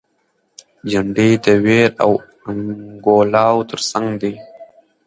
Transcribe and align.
جنډې 0.91 1.29
د 1.43 1.45
ویر 1.65 1.91
او 2.03 2.11
انګولاوو 2.49 3.67
تر 3.71 3.79
څنګ 3.91 4.09
دي. 4.21 4.33